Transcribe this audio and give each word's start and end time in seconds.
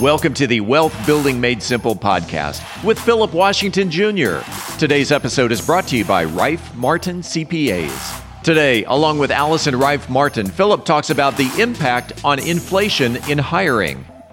Welcome 0.00 0.32
to 0.34 0.46
the 0.46 0.60
Wealth 0.60 0.94
Building 1.06 1.40
Made 1.40 1.60
Simple 1.60 1.96
podcast 1.96 2.84
with 2.84 3.00
Philip 3.00 3.32
Washington 3.32 3.90
Jr. 3.90 4.38
Today's 4.78 5.10
episode 5.10 5.50
is 5.50 5.60
brought 5.60 5.88
to 5.88 5.96
you 5.96 6.04
by 6.04 6.22
Rife 6.22 6.72
Martin 6.76 7.20
CPAs. 7.20 8.22
Today, 8.44 8.84
along 8.84 9.18
with 9.18 9.32
Allison 9.32 9.74
Rife 9.74 10.08
Martin, 10.08 10.46
Philip 10.46 10.84
talks 10.84 11.10
about 11.10 11.36
the 11.36 11.50
impact 11.60 12.24
on 12.24 12.38
inflation 12.38 13.16
in 13.28 13.38
hiring. 13.38 14.06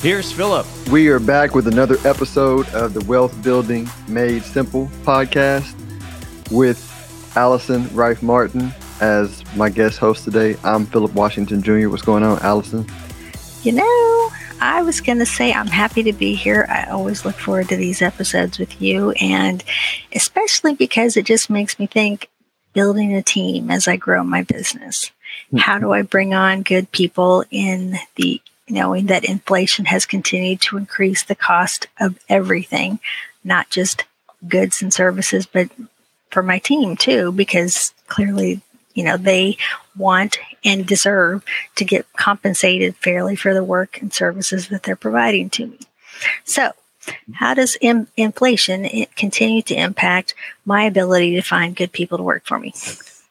Here's 0.00 0.30
Philip. 0.30 0.64
We 0.92 1.08
are 1.08 1.18
back 1.18 1.56
with 1.56 1.66
another 1.66 1.96
episode 2.04 2.68
of 2.68 2.94
the 2.94 3.04
Wealth 3.06 3.42
Building 3.42 3.88
Made 4.06 4.44
Simple 4.44 4.86
podcast 5.02 5.74
with 6.52 7.32
Allison 7.36 7.92
Rife 7.92 8.22
Martin 8.22 8.72
as 9.00 9.42
my 9.56 9.68
guest 9.68 9.98
host 9.98 10.22
today. 10.22 10.54
I'm 10.62 10.86
Philip 10.86 11.12
Washington 11.14 11.62
Jr. 11.62 11.88
What's 11.88 12.02
going 12.02 12.22
on, 12.22 12.38
Allison? 12.42 12.86
You 13.64 13.72
know, 13.72 14.30
I 14.60 14.82
was 14.82 15.00
going 15.00 15.18
to 15.18 15.26
say 15.26 15.52
I'm 15.52 15.66
happy 15.66 16.04
to 16.04 16.12
be 16.12 16.32
here. 16.36 16.64
I 16.70 16.84
always 16.84 17.24
look 17.24 17.34
forward 17.34 17.68
to 17.70 17.76
these 17.76 18.00
episodes 18.00 18.56
with 18.60 18.80
you, 18.80 19.10
and 19.20 19.64
especially 20.12 20.76
because 20.76 21.16
it 21.16 21.26
just 21.26 21.50
makes 21.50 21.76
me 21.80 21.88
think 21.88 22.30
building 22.72 23.16
a 23.16 23.22
team 23.22 23.68
as 23.68 23.88
I 23.88 23.96
grow 23.96 24.22
my 24.22 24.44
business. 24.44 25.10
How 25.56 25.74
mm-hmm. 25.74 25.86
do 25.86 25.92
I 25.92 26.02
bring 26.02 26.34
on 26.34 26.62
good 26.62 26.92
people 26.92 27.44
in 27.50 27.96
the 28.14 28.40
knowing 28.70 29.06
that 29.06 29.24
inflation 29.24 29.86
has 29.86 30.06
continued 30.06 30.60
to 30.62 30.76
increase 30.76 31.22
the 31.22 31.34
cost 31.34 31.86
of 32.00 32.18
everything, 32.28 33.00
not 33.44 33.70
just 33.70 34.04
goods 34.46 34.82
and 34.82 34.92
services, 34.92 35.46
but 35.46 35.68
for 36.30 36.42
my 36.42 36.58
team 36.58 36.96
too, 36.96 37.32
because 37.32 37.92
clearly, 38.06 38.60
you 38.94 39.04
know, 39.04 39.16
they 39.16 39.56
want 39.96 40.38
and 40.64 40.86
deserve 40.86 41.44
to 41.76 41.84
get 41.84 42.10
compensated 42.14 42.96
fairly 42.96 43.36
for 43.36 43.54
the 43.54 43.64
work 43.64 44.00
and 44.00 44.12
services 44.12 44.68
that 44.68 44.82
they're 44.82 44.96
providing 44.96 45.50
to 45.50 45.66
me. 45.66 45.78
So, 46.44 46.72
how 47.34 47.54
does 47.54 47.76
Im- 47.80 48.08
inflation 48.16 48.84
eh, 48.84 49.06
continue 49.16 49.62
to 49.62 49.74
impact 49.74 50.34
my 50.64 50.84
ability 50.84 51.36
to 51.36 51.42
find 51.42 51.74
good 51.74 51.92
people 51.92 52.18
to 52.18 52.24
work 52.24 52.44
for 52.44 52.58
me? 52.58 52.74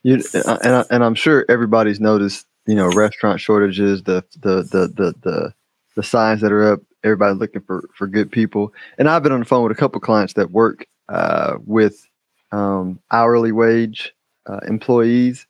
You, 0.03 0.23
and, 0.33 0.85
and 0.89 1.03
I'm 1.03 1.15
sure 1.15 1.45
everybody's 1.49 1.99
noticed 1.99 2.45
you 2.67 2.75
know 2.75 2.89
restaurant 2.89 3.39
shortages, 3.39 4.03
the 4.03 4.23
the 4.41 4.61
the 4.63 4.87
the 4.95 5.13
the, 5.23 5.53
the 5.95 6.03
signs 6.03 6.41
that 6.41 6.51
are 6.51 6.73
up. 6.73 6.81
Everybody 7.03 7.35
looking 7.35 7.61
for 7.61 7.89
for 7.95 8.05
good 8.05 8.31
people. 8.31 8.73
And 8.97 9.09
I've 9.09 9.23
been 9.23 9.31
on 9.31 9.39
the 9.39 9.45
phone 9.45 9.63
with 9.63 9.71
a 9.71 9.79
couple 9.79 9.99
clients 10.01 10.33
that 10.33 10.51
work 10.51 10.85
uh, 11.09 11.55
with 11.65 12.05
um, 12.51 12.99
hourly 13.11 13.51
wage 13.51 14.13
uh, 14.47 14.59
employees, 14.67 15.47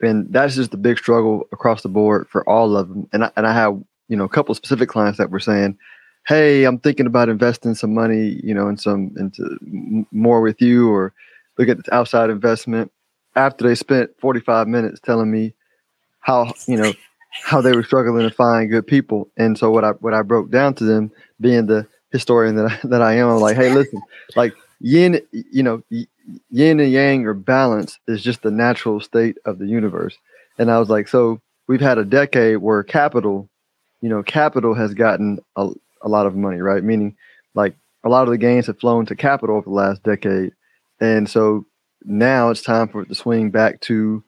and 0.00 0.32
that's 0.32 0.54
just 0.54 0.72
a 0.72 0.78
big 0.78 0.98
struggle 0.98 1.48
across 1.52 1.82
the 1.82 1.88
board 1.88 2.28
for 2.28 2.48
all 2.48 2.76
of 2.76 2.88
them. 2.88 3.08
And 3.12 3.24
I, 3.24 3.30
and 3.36 3.46
I 3.46 3.52
have 3.52 3.76
you 4.08 4.16
know 4.16 4.24
a 4.24 4.28
couple 4.28 4.54
specific 4.54 4.88
clients 4.88 5.18
that 5.18 5.30
were 5.30 5.40
saying, 5.40 5.76
"Hey, 6.28 6.64
I'm 6.64 6.78
thinking 6.78 7.06
about 7.06 7.28
investing 7.28 7.74
some 7.74 7.94
money, 7.94 8.40
you 8.44 8.54
know, 8.54 8.68
in 8.68 8.76
some 8.76 9.12
into 9.18 9.58
more 10.12 10.40
with 10.40 10.62
you, 10.62 10.88
or 10.92 11.12
look 11.58 11.68
at 11.68 11.84
the 11.84 11.94
outside 11.94 12.30
investment." 12.30 12.92
After 13.36 13.66
they 13.66 13.74
spent 13.74 14.10
45 14.20 14.68
minutes 14.68 15.00
telling 15.00 15.28
me 15.28 15.54
how 16.24 16.54
you 16.66 16.76
know 16.76 16.92
how 17.42 17.60
they 17.60 17.72
were 17.72 17.82
struggling 17.82 18.28
to 18.28 18.34
find 18.34 18.70
good 18.70 18.86
people. 18.86 19.28
And 19.36 19.58
so 19.58 19.70
what 19.70 19.84
I 19.84 19.90
what 19.90 20.14
I 20.14 20.22
broke 20.22 20.50
down 20.50 20.74
to 20.74 20.84
them, 20.84 21.12
being 21.40 21.66
the 21.66 21.86
historian 22.10 22.56
that 22.56 22.66
I, 22.66 22.80
that 22.88 23.02
I 23.02 23.14
am, 23.14 23.28
I'm 23.28 23.40
like, 23.40 23.56
hey, 23.56 23.72
listen, 23.72 24.00
like 24.34 24.54
yin, 24.80 25.20
you 25.32 25.62
know, 25.62 25.82
yin 26.50 26.80
and 26.80 26.90
yang 26.90 27.26
or 27.26 27.34
balance 27.34 27.98
is 28.08 28.22
just 28.22 28.42
the 28.42 28.50
natural 28.50 29.00
state 29.00 29.36
of 29.44 29.58
the 29.58 29.66
universe. 29.66 30.16
And 30.58 30.70
I 30.70 30.78
was 30.78 30.88
like, 30.88 31.08
so 31.08 31.40
we've 31.66 31.80
had 31.80 31.98
a 31.98 32.04
decade 32.04 32.58
where 32.58 32.82
capital, 32.82 33.48
you 34.00 34.08
know, 34.08 34.22
capital 34.22 34.74
has 34.74 34.94
gotten 34.94 35.40
a, 35.56 35.70
a 36.02 36.08
lot 36.08 36.26
of 36.26 36.34
money, 36.34 36.60
right? 36.60 36.82
Meaning, 36.82 37.16
like 37.54 37.74
a 38.04 38.08
lot 38.08 38.22
of 38.22 38.30
the 38.30 38.38
gains 38.38 38.66
have 38.66 38.78
flown 38.78 39.06
to 39.06 39.16
capital 39.16 39.56
over 39.56 39.64
the 39.64 39.74
last 39.74 40.02
decade, 40.02 40.52
and 41.00 41.28
so 41.28 41.66
now 42.04 42.50
it's 42.50 42.62
time 42.62 42.88
for 42.88 43.02
it 43.02 43.08
to 43.08 43.14
swing 43.14 43.50
back 43.50 43.80
to 43.80 44.22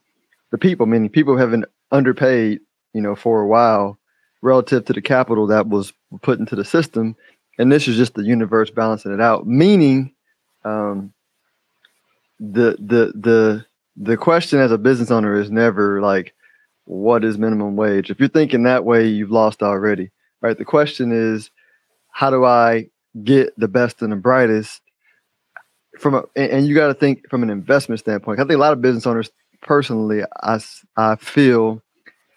the 0.51 0.59
people. 0.59 0.87
Meaning, 0.87 1.09
people 1.09 1.37
haven't 1.37 1.65
underpaid, 1.91 2.61
you 2.93 3.01
know, 3.01 3.15
for 3.15 3.41
a 3.41 3.47
while 3.47 3.99
relative 4.43 4.85
to 4.85 4.93
the 4.93 5.03
capital 5.03 5.47
that 5.47 5.69
was 5.69 5.93
put 6.23 6.39
into 6.39 6.57
the 6.57 6.65
system. 6.65 7.17
And 7.59 7.73
this 7.73 7.89
is 7.89 7.97
just 7.97 8.15
the 8.15 8.25
universe 8.25 8.71
balancing 8.71 9.13
it 9.13 9.21
out. 9.21 9.47
Meaning, 9.47 10.15
um, 10.65 11.13
the 12.39 12.77
the 12.79 13.13
the 13.15 13.67
the 13.97 14.17
question 14.17 14.59
as 14.59 14.73
a 14.73 14.79
business 14.79 15.11
owner 15.11 15.41
is 15.41 15.51
never 15.51 16.03
like, 16.03 16.35
what 16.85 17.25
is 17.25 17.39
minimum 17.39 17.77
wage? 17.77 18.11
If 18.11 18.21
you're 18.21 18.29
thinking 18.29 18.65
that 18.65 18.85
way, 18.85 19.07
you've 19.07 19.31
lost 19.31 19.63
already, 19.63 20.11
right? 20.43 20.57
The 20.57 20.65
question 20.65 21.13
is, 21.13 21.51
how 22.11 22.31
do 22.31 22.45
I 22.45 22.91
get 23.25 23.59
the 23.59 23.69
best 23.69 24.03
and 24.03 24.13
the 24.13 24.17
brightest? 24.17 24.83
From 25.99 26.15
a, 26.15 26.25
and 26.37 26.67
you 26.67 26.75
got 26.75 26.89
to 26.89 26.95
think 26.95 27.29
from 27.31 27.43
an 27.43 27.49
investment 27.49 28.01
standpoint. 28.01 28.39
I 28.39 28.43
think 28.43 28.53
a 28.53 28.59
lot 28.59 28.75
of 28.75 28.83
business 28.83 29.07
owners 29.07 29.31
personally, 29.67 30.23
I, 30.43 30.61
I 30.97 31.17
feel 31.17 31.83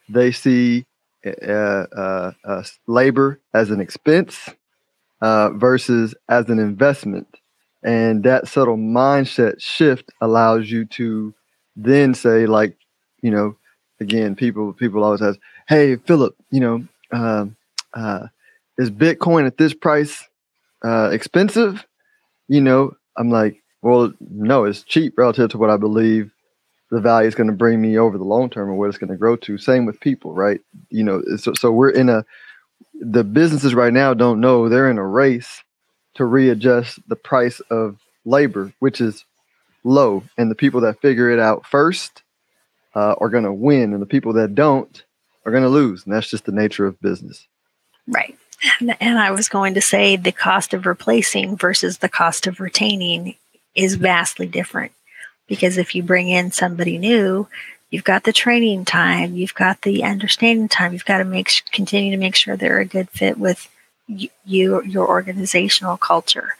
they 0.09 0.31
see 0.31 0.85
uh, 1.25 1.29
uh, 1.49 2.31
uh, 2.45 2.63
labor 2.87 3.39
as 3.53 3.71
an 3.71 3.79
expense 3.79 4.49
uh, 5.21 5.49
versus 5.51 6.15
as 6.29 6.49
an 6.49 6.59
investment. 6.59 7.27
And 7.83 8.23
that 8.23 8.47
subtle 8.47 8.77
mindset 8.77 9.61
shift 9.61 10.11
allows 10.21 10.69
you 10.69 10.85
to 10.85 11.33
then 11.75 12.13
say, 12.13 12.45
like, 12.45 12.75
you 13.21 13.31
know, 13.31 13.55
again, 14.01 14.35
people 14.35 14.73
people 14.73 15.03
always 15.03 15.21
ask, 15.21 15.39
"Hey, 15.67 15.95
Philip, 15.95 16.35
you 16.51 16.59
know, 16.59 16.87
um, 17.11 17.55
uh, 17.93 18.27
is 18.77 18.91
Bitcoin 18.91 19.45
at 19.47 19.57
this 19.57 19.73
price 19.73 20.27
uh, 20.83 21.09
expensive?" 21.13 21.85
You 22.49 22.61
know, 22.61 22.93
I'm 23.17 23.29
like, 23.29 23.61
well, 23.81 24.11
no, 24.19 24.65
it's 24.65 24.83
cheap 24.83 25.13
relative 25.17 25.51
to 25.51 25.57
what 25.57 25.69
I 25.69 25.77
believe 25.77 26.31
the 26.91 26.99
value 26.99 27.27
is 27.27 27.35
going 27.35 27.49
to 27.49 27.55
bring 27.55 27.81
me 27.81 27.97
over 27.97 28.17
the 28.17 28.23
long 28.23 28.49
term 28.49 28.69
and 28.69 28.77
what 28.77 28.89
it's 28.89 28.97
going 28.97 29.11
to 29.11 29.17
grow 29.17 29.35
to. 29.35 29.57
Same 29.57 29.85
with 29.85 29.99
people, 29.99 30.33
right? 30.33 30.59
You 30.89 31.03
know, 31.03 31.21
so, 31.37 31.53
so 31.53 31.71
we're 31.71 31.89
in 31.89 32.09
a, 32.09 32.25
the 32.99 33.23
businesses 33.23 33.73
right 33.73 33.93
now 33.93 34.13
don't 34.13 34.41
know 34.41 34.67
they're 34.67 34.89
in 34.89 34.97
a 34.97 35.05
race 35.05 35.63
to 36.15 36.25
readjust 36.25 36.99
the 37.07 37.15
price 37.15 37.59
of 37.71 37.97
labor, 38.25 38.73
which 38.79 38.99
is 38.99 39.23
low. 39.83 40.23
And 40.37 40.49
the 40.49 40.55
people 40.55 40.81
that 40.81 41.01
figure 41.01 41.29
it 41.29 41.39
out 41.39 41.65
first 41.65 42.23
uh, 42.95 43.15
are 43.19 43.29
going 43.29 43.43
to 43.43 43.53
win, 43.53 43.93
and 43.93 44.01
the 44.01 44.07
people 44.07 44.33
that 44.33 44.55
don't 44.55 45.03
are 45.45 45.51
going 45.51 45.63
to 45.63 45.69
lose. 45.69 46.03
And 46.05 46.13
that's 46.13 46.29
just 46.29 46.45
the 46.45 46.51
nature 46.51 46.85
of 46.85 46.99
business. 46.99 47.47
Right. 48.07 48.37
And, 48.81 48.97
and 48.99 49.19
I 49.19 49.31
was 49.31 49.47
going 49.47 49.75
to 49.75 49.81
say 49.81 50.15
the 50.15 50.31
cost 50.31 50.73
of 50.73 50.85
replacing 50.85 51.55
versus 51.55 51.99
the 51.99 52.09
cost 52.09 52.47
of 52.47 52.59
retaining 52.59 53.35
is 53.75 53.95
vastly 53.95 54.47
different 54.47 54.91
because 55.49 55.77
if 55.77 55.93
you 55.93 56.03
bring 56.03 56.29
in 56.29 56.51
somebody 56.51 56.97
new, 56.97 57.47
you've 57.89 58.05
got 58.05 58.23
the 58.23 58.31
training 58.31 58.85
time, 58.85 59.35
you've 59.35 59.55
got 59.55 59.81
the 59.81 60.03
understanding 60.05 60.69
time, 60.69 60.93
you've 60.93 61.03
got 61.03 61.17
to 61.17 61.25
make 61.25 61.49
continue 61.73 62.11
to 62.11 62.17
make 62.17 62.35
sure 62.35 62.55
they're 62.55 62.79
a 62.79 62.85
good 62.85 63.09
fit 63.09 63.37
with 63.37 63.67
you, 64.07 64.29
your 64.45 65.07
organizational 65.07 65.97
culture. 65.97 66.53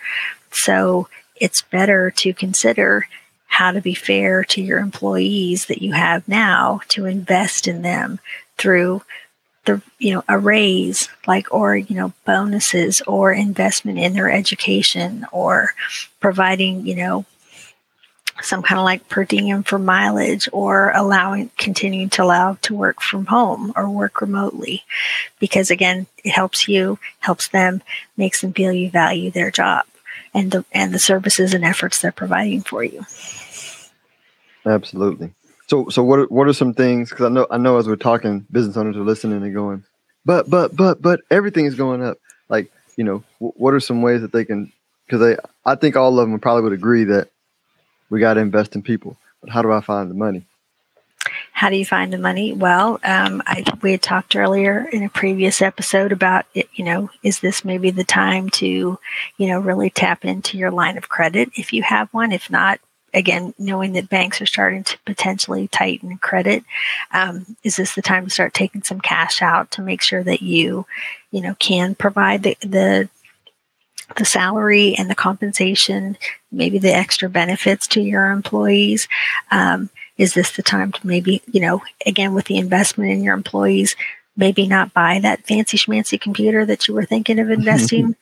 So 0.51 1.07
it's 1.36 1.62
better 1.62 2.12
to 2.12 2.33
consider 2.33 3.07
how 3.47 3.71
to 3.71 3.81
be 3.81 3.94
fair 3.94 4.44
to 4.44 4.62
your 4.62 4.80
employees 4.80 5.65
that 5.68 5.81
you 5.81 5.94
have 5.94 6.27
now 6.27 6.81
to 6.89 7.06
invest 7.06 7.68
in 7.68 7.81
them 7.81 8.19
through 8.57 9.01
the 9.65 9.81
you 9.97 10.13
know 10.13 10.24
a 10.27 10.38
raise 10.38 11.09
like 11.27 11.53
or 11.53 11.75
you 11.75 11.95
know 11.95 12.13
bonuses 12.25 13.01
or 13.01 13.33
investment 13.33 14.00
in 14.00 14.13
their 14.13 14.31
education 14.31 15.25
or 15.31 15.71
providing 16.19 16.86
you 16.86 16.95
know 16.95 17.25
some 18.41 18.62
kind 18.62 18.80
of 18.80 18.86
like 18.86 19.07
per 19.09 19.25
diem 19.25 19.63
for 19.63 19.80
mileage 19.80 20.47
or 20.51 20.91
allowing 20.95 21.50
continuing 21.57 22.09
to 22.09 22.24
allow 22.24 22.57
to 22.62 22.75
work 22.75 23.01
from 23.01 23.25
home 23.25 23.74
or 23.75 23.89
work 23.89 24.21
remotely. 24.21 24.83
Because 25.39 25.71
again 25.71 26.07
it 26.24 26.31
helps 26.31 26.68
you 26.68 27.00
helps 27.19 27.50
them 27.50 27.81
makes 28.18 28.41
them 28.41 28.53
feel 28.53 28.74
you 28.74 28.89
value 28.89 29.31
their 29.31 29.51
job 29.51 29.86
and 30.33 30.51
the 30.51 30.65
and 30.71 30.94
the 30.94 31.00
services 31.00 31.53
and 31.53 31.65
efforts 31.65 32.01
they're 32.01 32.12
providing 32.12 32.62
for 32.62 32.83
you. 32.83 33.06
Absolutely. 34.65 35.33
So 35.68 35.89
so 35.89 36.03
what 36.03 36.19
are, 36.19 36.25
what 36.25 36.47
are 36.47 36.53
some 36.53 36.74
things 36.74 37.09
because 37.09 37.25
i 37.25 37.30
know 37.30 37.47
i 37.51 37.57
know 37.57 37.77
as 37.77 37.88
we're 37.88 37.95
talking 37.95 38.45
business 38.51 38.75
owners 38.75 38.97
are 38.97 39.03
listening 39.03 39.44
and 39.44 39.53
going 39.53 39.83
but 40.25 40.50
but 40.50 40.75
but 40.75 41.01
but 41.01 41.21
everything 41.31 41.65
is 41.65 41.75
going 41.75 42.03
up. 42.03 42.18
Like 42.50 42.71
you 42.97 43.03
know, 43.03 43.24
w- 43.39 43.53
what 43.56 43.74
are 43.74 43.80
some 43.80 44.01
ways 44.01 44.21
that 44.21 44.31
they 44.31 44.45
can? 44.45 44.71
Because 45.06 45.21
they, 45.21 45.38
I 45.65 45.75
think 45.75 45.95
all 45.95 46.19
of 46.19 46.30
them 46.30 46.39
probably 46.39 46.63
would 46.63 46.74
agree 46.74 47.03
that 47.06 47.30
we 48.09 48.19
got 48.19 48.35
to 48.35 48.41
invest 48.41 48.75
in 48.75 48.81
people. 48.81 49.17
But 49.41 49.50
how 49.50 49.61
do 49.61 49.71
I 49.71 49.81
find 49.81 50.09
the 50.09 50.15
money? 50.15 50.45
How 51.51 51.69
do 51.69 51.75
you 51.75 51.85
find 51.85 52.13
the 52.13 52.17
money? 52.17 52.53
Well, 52.53 53.00
um, 53.03 53.44
I, 53.45 53.63
we 53.81 53.91
had 53.91 54.01
talked 54.01 54.35
earlier 54.35 54.88
in 54.91 55.03
a 55.03 55.09
previous 55.09 55.61
episode 55.61 56.11
about 56.11 56.45
it. 56.53 56.69
You 56.73 56.85
know, 56.85 57.09
is 57.21 57.39
this 57.39 57.65
maybe 57.65 57.91
the 57.91 58.03
time 58.03 58.50
to, 58.51 58.65
you 59.38 59.47
know, 59.47 59.59
really 59.59 59.89
tap 59.89 60.23
into 60.23 60.57
your 60.57 60.71
line 60.71 60.97
of 60.97 61.09
credit 61.09 61.50
if 61.56 61.73
you 61.73 61.83
have 61.83 62.13
one? 62.13 62.31
If 62.31 62.50
not, 62.50 62.79
again, 63.13 63.53
knowing 63.59 63.94
that 63.94 64.09
banks 64.09 64.41
are 64.41 64.45
starting 64.45 64.83
to 64.85 64.97
potentially 65.05 65.67
tighten 65.67 66.17
credit, 66.17 66.63
um, 67.12 67.57
is 67.63 67.75
this 67.75 67.94
the 67.94 68.01
time 68.01 68.25
to 68.25 68.31
start 68.31 68.53
taking 68.53 68.83
some 68.83 69.01
cash 69.01 69.41
out 69.41 69.71
to 69.71 69.81
make 69.81 70.01
sure 70.01 70.23
that 70.23 70.41
you, 70.41 70.85
you 71.31 71.41
know, 71.41 71.55
can 71.55 71.94
provide 71.95 72.44
the 72.44 72.57
the 72.62 73.09
the 74.17 74.25
salary 74.25 74.95
and 74.97 75.09
the 75.09 75.15
compensation, 75.15 76.17
maybe 76.51 76.79
the 76.79 76.94
extra 76.94 77.29
benefits 77.29 77.88
to 77.88 78.01
your 78.01 78.31
employees? 78.31 79.07
Um, 79.51 79.89
is 80.17 80.33
this 80.33 80.56
the 80.56 80.63
time 80.63 80.91
to 80.91 81.07
maybe, 81.07 81.41
you 81.51 81.61
know, 81.61 81.81
again, 82.06 82.33
with 82.33 82.45
the 82.45 82.57
investment 82.57 83.11
in 83.11 83.23
your 83.23 83.33
employees, 83.33 83.95
maybe 84.35 84.67
not 84.67 84.94
buy 84.94 85.19
that 85.19 85.45
fancy 85.47 85.77
schmancy 85.77 86.19
computer 86.19 86.65
that 86.65 86.88
you 86.88 86.94
were 86.94 87.06
thinking 87.06 87.39
of 87.39 87.50
investing? 87.50 88.15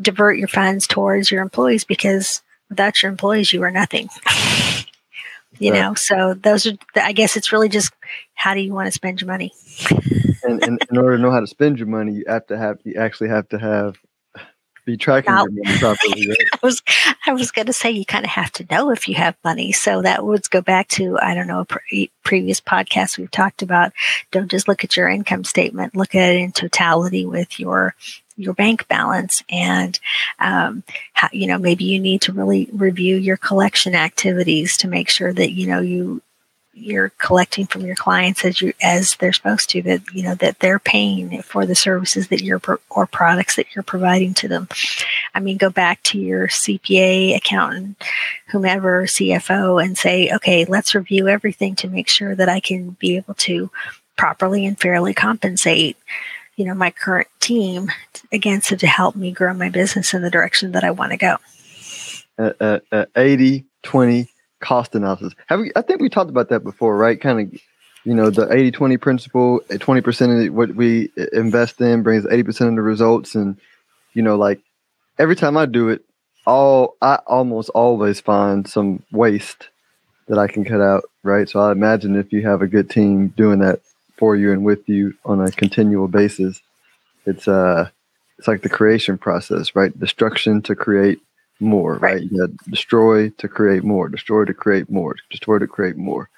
divert 0.00 0.36
your 0.36 0.48
funds 0.48 0.86
towards 0.86 1.30
your 1.30 1.42
employees 1.42 1.84
because 1.84 2.42
without 2.68 3.02
your 3.02 3.10
employees, 3.10 3.52
you 3.52 3.62
are 3.62 3.70
nothing. 3.70 4.08
you 5.58 5.72
right. 5.72 5.80
know, 5.80 5.94
so 5.94 6.34
those 6.34 6.66
are, 6.66 6.72
I 6.96 7.12
guess 7.12 7.36
it's 7.36 7.52
really 7.52 7.68
just 7.68 7.92
how 8.34 8.54
do 8.54 8.60
you 8.60 8.72
want 8.72 8.86
to 8.86 8.92
spend 8.92 9.20
your 9.20 9.28
money? 9.28 9.52
and, 10.42 10.62
and 10.62 10.86
in 10.90 10.96
order 10.96 11.16
to 11.16 11.22
know 11.22 11.30
how 11.30 11.40
to 11.40 11.46
spend 11.46 11.78
your 11.78 11.88
money, 11.88 12.12
you 12.14 12.24
have 12.26 12.46
to 12.46 12.58
have, 12.58 12.78
you 12.84 12.94
actually 12.94 13.28
have 13.28 13.48
to 13.50 13.58
have 13.58 13.96
be 14.84 14.96
tracking 14.96 15.32
your 15.32 15.50
money 15.50 15.78
properly. 15.78 16.26
Right? 16.28 16.36
I 16.52 16.58
was 16.62 16.82
I 17.26 17.32
was 17.32 17.50
going 17.50 17.66
to 17.66 17.72
say 17.72 17.90
you 17.90 18.04
kind 18.04 18.24
of 18.24 18.30
have 18.30 18.52
to 18.52 18.66
know 18.70 18.90
if 18.90 19.08
you 19.08 19.14
have 19.14 19.36
money. 19.44 19.72
So 19.72 20.02
that 20.02 20.24
would 20.24 20.48
go 20.50 20.60
back 20.60 20.88
to 20.88 21.18
I 21.18 21.34
don't 21.34 21.46
know 21.46 21.64
pre- 21.64 22.10
previous 22.22 22.60
podcasts 22.60 23.18
we've 23.18 23.30
talked 23.30 23.62
about. 23.62 23.92
Don't 24.30 24.50
just 24.50 24.68
look 24.68 24.84
at 24.84 24.96
your 24.96 25.08
income 25.08 25.44
statement. 25.44 25.96
Look 25.96 26.14
at 26.14 26.34
it 26.34 26.40
in 26.40 26.52
totality 26.52 27.24
with 27.24 27.58
your 27.58 27.94
your 28.36 28.54
bank 28.54 28.88
balance 28.88 29.44
and 29.50 30.00
um, 30.38 30.82
how, 31.12 31.28
you 31.32 31.46
know 31.46 31.58
maybe 31.58 31.84
you 31.84 32.00
need 32.00 32.22
to 32.22 32.32
really 32.32 32.68
review 32.72 33.16
your 33.16 33.36
collection 33.36 33.94
activities 33.94 34.76
to 34.78 34.88
make 34.88 35.08
sure 35.08 35.32
that 35.32 35.52
you 35.52 35.66
know 35.66 35.80
you 35.80 36.22
you're 36.72 37.10
collecting 37.18 37.66
from 37.66 37.82
your 37.82 37.96
clients 37.96 38.44
as 38.44 38.60
you 38.60 38.72
as 38.80 39.16
they're 39.16 39.32
supposed 39.32 39.68
to 39.70 39.82
that 39.82 40.00
you 40.14 40.22
know 40.22 40.34
that 40.36 40.58
they're 40.60 40.78
paying 40.78 41.42
for 41.42 41.66
the 41.66 41.74
services 41.74 42.28
that 42.28 42.42
you're 42.42 42.60
or 42.90 43.06
products 43.06 43.56
that 43.56 43.74
you're 43.74 43.82
providing 43.82 44.32
to 44.34 44.46
them. 44.46 44.68
I 45.34 45.40
mean 45.40 45.56
go 45.56 45.70
back 45.70 46.02
to 46.04 46.18
your 46.18 46.46
cpa 46.46 47.36
accountant 47.36 48.02
whomever 48.48 49.04
cfo 49.06 49.82
and 49.84 49.98
say 49.98 50.30
okay 50.32 50.64
let's 50.64 50.94
review 50.94 51.28
everything 51.28 51.74
to 51.76 51.88
make 51.88 52.08
sure 52.08 52.34
that 52.34 52.48
i 52.48 52.60
can 52.60 52.90
be 53.00 53.16
able 53.16 53.34
to 53.34 53.70
properly 54.16 54.64
and 54.64 54.78
fairly 54.78 55.12
compensate 55.12 55.96
you 56.56 56.64
know 56.64 56.74
my 56.74 56.90
current 56.90 57.28
team 57.40 57.90
again 58.32 58.62
so 58.62 58.76
to 58.76 58.86
help 58.86 59.16
me 59.16 59.32
grow 59.32 59.52
my 59.52 59.68
business 59.68 60.14
in 60.14 60.22
the 60.22 60.30
direction 60.30 60.72
that 60.72 60.84
i 60.84 60.90
want 60.90 61.10
to 61.10 61.18
go. 61.18 61.36
Uh, 62.38 62.52
uh, 62.60 62.78
uh, 62.92 63.04
80 63.16 63.66
20 63.82 64.29
cost 64.60 64.94
analysis. 64.94 65.34
Have 65.46 65.60
we, 65.60 65.72
I 65.74 65.82
think 65.82 66.00
we 66.00 66.08
talked 66.08 66.30
about 66.30 66.50
that 66.50 66.60
before, 66.60 66.96
right? 66.96 67.20
Kind 67.20 67.40
of, 67.54 67.60
you 68.04 68.14
know, 68.14 68.30
the 68.30 68.50
80 68.52 68.70
20 68.70 68.96
principle, 68.96 69.60
20% 69.68 70.46
of 70.46 70.54
what 70.54 70.74
we 70.74 71.10
invest 71.32 71.80
in 71.80 72.02
brings 72.02 72.24
80% 72.24 72.68
of 72.68 72.74
the 72.76 72.82
results. 72.82 73.34
And, 73.34 73.58
you 74.14 74.22
know, 74.22 74.36
like 74.36 74.60
every 75.18 75.36
time 75.36 75.56
I 75.56 75.66
do 75.66 75.88
it, 75.88 76.04
all 76.46 76.96
I 77.02 77.16
almost 77.26 77.68
always 77.70 78.20
find 78.20 78.68
some 78.68 79.02
waste 79.12 79.68
that 80.28 80.38
I 80.38 80.46
can 80.46 80.64
cut 80.64 80.80
out, 80.80 81.04
right? 81.22 81.48
So 81.48 81.60
I 81.60 81.72
imagine 81.72 82.16
if 82.16 82.32
you 82.32 82.42
have 82.42 82.62
a 82.62 82.66
good 82.66 82.88
team 82.88 83.28
doing 83.28 83.58
that 83.60 83.80
for 84.16 84.36
you 84.36 84.52
and 84.52 84.64
with 84.64 84.88
you 84.88 85.14
on 85.24 85.40
a 85.40 85.50
continual 85.50 86.08
basis, 86.08 86.60
it's 87.26 87.46
uh 87.48 87.90
it's 88.38 88.48
like 88.48 88.62
the 88.62 88.70
creation 88.70 89.18
process, 89.18 89.76
right? 89.76 89.98
Destruction 89.98 90.62
to 90.62 90.74
create 90.74 91.20
more, 91.60 91.94
right? 91.94 92.14
right? 92.14 92.22
You 92.30 92.54
destroy 92.68 93.30
to 93.30 93.48
create 93.48 93.84
more, 93.84 94.08
destroy 94.08 94.44
to 94.44 94.54
create 94.54 94.90
more, 94.90 95.16
destroy 95.30 95.58
to 95.58 95.66
create 95.66 95.96
more. 95.96 96.28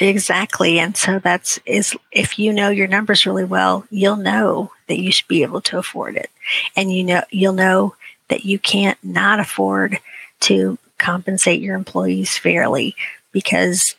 Exactly. 0.00 0.80
And 0.80 0.96
so 0.96 1.20
that's 1.20 1.60
is 1.66 1.96
if 2.10 2.38
you 2.38 2.52
know 2.52 2.68
your 2.68 2.88
numbers 2.88 3.26
really 3.26 3.44
well, 3.44 3.86
you'll 3.90 4.16
know 4.16 4.72
that 4.88 4.98
you 4.98 5.12
should 5.12 5.28
be 5.28 5.42
able 5.42 5.60
to 5.62 5.78
afford 5.78 6.16
it. 6.16 6.30
And 6.74 6.92
you 6.92 7.04
know 7.04 7.22
you'll 7.30 7.52
know 7.52 7.94
that 8.28 8.44
you 8.44 8.58
can't 8.58 8.98
not 9.04 9.38
afford 9.38 9.98
to 10.40 10.78
compensate 10.98 11.60
your 11.60 11.76
employees 11.76 12.36
fairly 12.36 12.96
because 13.32 13.94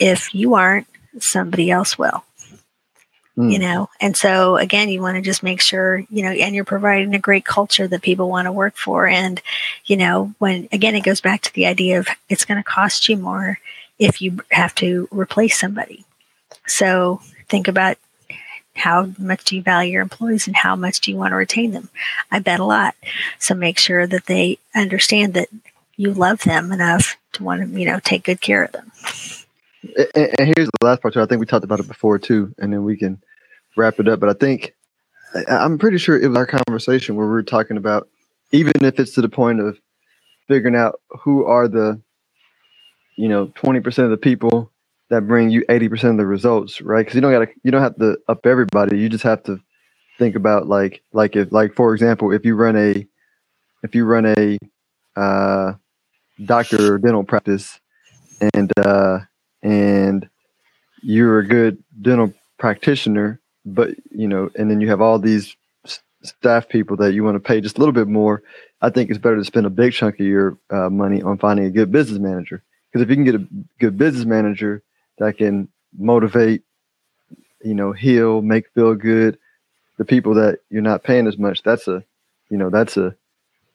if 0.00 0.34
you 0.34 0.54
aren't, 0.54 0.86
somebody 1.18 1.70
else 1.70 1.98
will 1.98 2.24
mm. 3.36 3.52
you 3.52 3.58
know? 3.58 3.88
And 4.00 4.16
so 4.16 4.56
again 4.56 4.88
you 4.88 5.00
want 5.00 5.16
to 5.16 5.22
just 5.22 5.42
make 5.42 5.60
sure 5.60 5.98
you 6.10 6.22
know 6.22 6.30
and 6.30 6.54
you're 6.54 6.64
providing 6.64 7.14
a 7.14 7.18
great 7.18 7.44
culture 7.44 7.86
that 7.88 8.02
people 8.02 8.28
want 8.28 8.46
to 8.46 8.52
work 8.52 8.76
for. 8.76 9.06
And 9.06 9.40
you 9.84 9.96
know 9.96 10.34
when 10.38 10.68
again 10.72 10.94
it 10.94 11.04
goes 11.04 11.20
back 11.20 11.42
to 11.42 11.54
the 11.54 11.66
idea 11.66 11.98
of 11.98 12.08
it's 12.28 12.44
going 12.44 12.58
to 12.58 12.64
cost 12.64 13.08
you 13.08 13.16
more 13.16 13.58
if 13.98 14.20
you 14.20 14.40
have 14.50 14.74
to 14.76 15.08
replace 15.10 15.58
somebody. 15.58 16.04
So 16.66 17.20
think 17.48 17.68
about 17.68 17.98
how 18.74 19.10
much 19.18 19.44
do 19.44 19.56
you 19.56 19.62
value 19.62 19.92
your 19.92 20.02
employees 20.02 20.46
and 20.46 20.56
how 20.56 20.74
much 20.74 21.00
do 21.00 21.10
you 21.10 21.16
want 21.16 21.32
to 21.32 21.36
retain 21.36 21.72
them? 21.72 21.90
I 22.30 22.38
bet 22.38 22.58
a 22.58 22.64
lot. 22.64 22.94
So 23.38 23.54
make 23.54 23.78
sure 23.78 24.06
that 24.06 24.26
they 24.26 24.58
understand 24.74 25.34
that 25.34 25.48
you 25.96 26.12
love 26.12 26.42
them 26.42 26.72
enough 26.72 27.16
to 27.32 27.44
want 27.44 27.62
to 27.62 27.78
you 27.78 27.86
know 27.86 28.00
take 28.00 28.24
good 28.24 28.40
care 28.40 28.64
of 28.64 28.72
them 28.72 28.90
and, 30.14 30.30
and 30.38 30.54
here's 30.56 30.68
the 30.68 30.86
last 30.86 31.02
part 31.02 31.14
too. 31.14 31.20
I 31.20 31.26
think 31.26 31.40
we 31.40 31.46
talked 31.46 31.64
about 31.64 31.80
it 31.80 31.88
before 31.88 32.18
too, 32.18 32.54
and 32.58 32.72
then 32.72 32.84
we 32.84 32.96
can 32.96 33.22
wrap 33.76 33.98
it 34.00 34.08
up. 34.08 34.20
But 34.20 34.28
I 34.28 34.34
think 34.34 34.74
I'm 35.48 35.78
pretty 35.78 35.98
sure 35.98 36.18
it 36.18 36.28
was 36.28 36.36
our 36.36 36.46
conversation 36.46 37.16
where 37.16 37.26
we 37.26 37.32
were 37.32 37.42
talking 37.42 37.76
about 37.76 38.08
even 38.52 38.72
if 38.84 39.00
it's 39.00 39.12
to 39.14 39.22
the 39.22 39.28
point 39.28 39.60
of 39.60 39.78
figuring 40.48 40.76
out 40.76 41.00
who 41.22 41.44
are 41.44 41.68
the 41.68 42.00
you 43.16 43.28
know 43.28 43.46
20% 43.48 44.04
of 44.04 44.10
the 44.10 44.16
people 44.16 44.70
that 45.10 45.26
bring 45.26 45.50
you 45.50 45.64
80% 45.66 46.10
of 46.10 46.16
the 46.16 46.26
results 46.26 46.80
right 46.80 47.00
because 47.00 47.14
you 47.14 47.20
don't 47.20 47.32
got 47.32 47.46
to 47.46 47.52
you 47.62 47.70
don't 47.70 47.82
have 47.82 47.96
to 47.96 48.18
up 48.28 48.46
everybody 48.46 48.98
you 48.98 49.08
just 49.08 49.24
have 49.24 49.42
to 49.44 49.58
think 50.18 50.36
about 50.36 50.68
like 50.68 51.02
like 51.12 51.36
if 51.36 51.52
like 51.52 51.74
for 51.74 51.94
example 51.94 52.32
if 52.32 52.44
you 52.44 52.54
run 52.54 52.76
a 52.76 53.06
if 53.82 53.94
you 53.94 54.04
run 54.04 54.26
a 54.26 54.58
uh 55.16 55.72
doctor 56.44 56.94
or 56.94 56.98
dental 56.98 57.24
practice 57.24 57.80
and 58.54 58.72
uh 58.78 59.18
and 59.62 60.28
you're 61.02 61.38
a 61.38 61.46
good 61.46 61.82
dental 62.00 62.32
practitioner, 62.58 63.40
but 63.64 63.90
you 64.10 64.28
know, 64.28 64.50
and 64.56 64.70
then 64.70 64.80
you 64.80 64.88
have 64.88 65.00
all 65.00 65.18
these 65.18 65.56
staff 66.22 66.68
people 66.68 66.96
that 66.96 67.14
you 67.14 67.24
want 67.24 67.34
to 67.34 67.40
pay 67.40 67.60
just 67.60 67.76
a 67.76 67.80
little 67.80 67.92
bit 67.92 68.08
more. 68.08 68.42
I 68.80 68.90
think 68.90 69.10
it's 69.10 69.18
better 69.18 69.36
to 69.36 69.44
spend 69.44 69.66
a 69.66 69.70
big 69.70 69.92
chunk 69.92 70.20
of 70.20 70.26
your 70.26 70.56
uh, 70.70 70.88
money 70.90 71.22
on 71.22 71.38
finding 71.38 71.66
a 71.66 71.70
good 71.70 71.92
business 71.92 72.18
manager. 72.18 72.62
Because 72.90 73.02
if 73.02 73.08
you 73.08 73.16
can 73.16 73.24
get 73.24 73.34
a 73.34 73.46
good 73.78 73.96
business 73.96 74.24
manager 74.24 74.82
that 75.18 75.38
can 75.38 75.68
motivate, 75.96 76.62
you 77.64 77.74
know, 77.74 77.92
heal, 77.92 78.42
make 78.42 78.68
feel 78.74 78.94
good, 78.94 79.38
the 79.98 80.04
people 80.04 80.34
that 80.34 80.60
you're 80.70 80.82
not 80.82 81.02
paying 81.04 81.26
as 81.26 81.38
much, 81.38 81.62
that's 81.62 81.88
a, 81.88 82.04
you 82.50 82.56
know, 82.56 82.70
that's 82.70 82.96
a, 82.96 83.14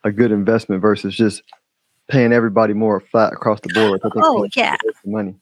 a 0.03 0.11
good 0.11 0.31
investment 0.31 0.81
versus 0.81 1.15
just 1.15 1.41
paying 2.07 2.31
everybody 2.31 2.73
more 2.73 2.99
flat 2.99 3.33
across 3.33 3.59
the 3.61 3.69
board. 3.73 4.01
oh 4.03 4.47
yeah, 4.55 4.77
money. 5.05 5.35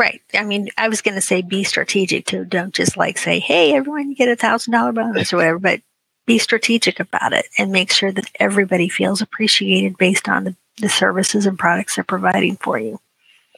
Right. 0.00 0.22
I 0.32 0.44
mean, 0.44 0.70
I 0.78 0.88
was 0.88 1.02
going 1.02 1.16
to 1.16 1.20
say 1.20 1.42
be 1.42 1.62
strategic 1.62 2.24
too. 2.24 2.46
Don't 2.46 2.72
just 2.72 2.96
like 2.96 3.18
say, 3.18 3.38
hey, 3.38 3.74
everyone, 3.74 4.08
you 4.08 4.16
get 4.16 4.30
a 4.30 4.34
thousand 4.34 4.72
dollar 4.72 4.92
bonus 4.92 5.30
or 5.30 5.36
whatever, 5.36 5.58
but 5.58 5.82
be 6.24 6.38
strategic 6.38 7.00
about 7.00 7.34
it 7.34 7.44
and 7.58 7.70
make 7.70 7.92
sure 7.92 8.10
that 8.10 8.30
everybody 8.40 8.88
feels 8.88 9.20
appreciated 9.20 9.98
based 9.98 10.26
on 10.26 10.44
the, 10.44 10.56
the 10.78 10.88
services 10.88 11.44
and 11.44 11.58
products 11.58 11.96
they're 11.96 12.04
providing 12.04 12.56
for 12.56 12.78
you. 12.78 12.98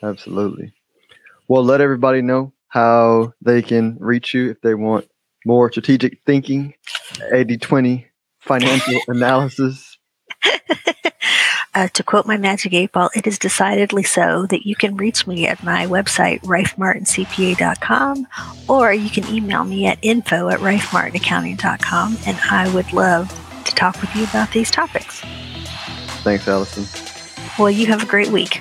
Absolutely. 0.02 0.72
Well, 1.46 1.62
let 1.62 1.80
everybody 1.80 2.22
know 2.22 2.52
how 2.66 3.34
they 3.40 3.62
can 3.62 3.96
reach 4.00 4.34
you 4.34 4.50
if 4.50 4.60
they 4.62 4.74
want 4.74 5.08
more 5.46 5.70
strategic 5.70 6.22
thinking, 6.26 6.74
80 7.32 7.58
20 7.58 8.08
financial 8.40 9.00
analysis. 9.06 9.91
Uh, 11.74 11.88
to 11.88 12.02
quote 12.02 12.26
my 12.26 12.36
magic 12.36 12.74
eight 12.74 12.92
ball, 12.92 13.08
it 13.14 13.26
is 13.26 13.38
decidedly 13.38 14.02
so 14.02 14.46
that 14.46 14.66
you 14.66 14.76
can 14.76 14.94
reach 14.96 15.26
me 15.26 15.46
at 15.46 15.62
my 15.62 15.86
website, 15.86 16.40
rifemartincpa.com, 16.40 18.26
or 18.68 18.92
you 18.92 19.08
can 19.08 19.26
email 19.34 19.64
me 19.64 19.86
at 19.86 19.98
info 20.02 20.50
at 20.50 20.60
rifemartinaccounting.com, 20.60 22.18
and 22.26 22.38
I 22.50 22.72
would 22.74 22.92
love 22.92 23.30
to 23.64 23.74
talk 23.74 24.00
with 24.02 24.14
you 24.14 24.24
about 24.24 24.50
these 24.52 24.70
topics. 24.70 25.20
Thanks, 26.22 26.46
Allison. 26.46 26.84
Well, 27.58 27.70
you 27.70 27.86
have 27.86 28.02
a 28.02 28.06
great 28.06 28.28
week. 28.28 28.60